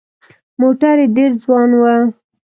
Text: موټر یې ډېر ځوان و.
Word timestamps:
موټر 0.61 0.95
یې 1.01 1.07
ډېر 1.15 1.31
ځوان 1.43 1.69
و. 1.79 1.81